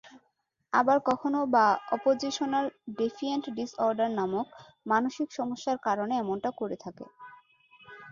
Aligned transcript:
আবার 0.73 0.97
কখনো-বা 1.09 1.65
অপজিশনাল 1.95 2.65
defiant 2.97 3.45
disorder 3.57 4.09
নামক 4.19 4.47
মানসিক 4.85 5.27
সমস্যার 5.31 5.77
কারণে 5.87 6.13
এমনটা 6.17 6.49
করে 6.59 6.75
থাকে। 6.83 7.05